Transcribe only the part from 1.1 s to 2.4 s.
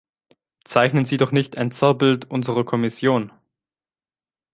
doch nicht ein Zerrbild